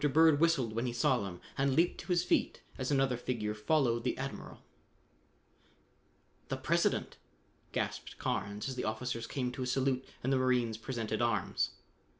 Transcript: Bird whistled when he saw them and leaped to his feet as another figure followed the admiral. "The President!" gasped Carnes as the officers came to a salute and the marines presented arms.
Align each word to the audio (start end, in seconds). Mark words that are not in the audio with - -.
Bird 0.13 0.39
whistled 0.39 0.73
when 0.73 0.87
he 0.87 0.93
saw 0.93 1.19
them 1.21 1.39
and 1.59 1.75
leaped 1.75 1.99
to 2.01 2.07
his 2.07 2.23
feet 2.23 2.63
as 2.75 2.89
another 2.89 3.15
figure 3.17 3.53
followed 3.53 4.03
the 4.03 4.17
admiral. 4.17 4.63
"The 6.47 6.57
President!" 6.57 7.17
gasped 7.71 8.17
Carnes 8.17 8.67
as 8.67 8.73
the 8.75 8.83
officers 8.83 9.27
came 9.27 9.51
to 9.51 9.61
a 9.61 9.67
salute 9.67 10.03
and 10.23 10.33
the 10.33 10.37
marines 10.37 10.77
presented 10.79 11.21
arms. 11.21 11.75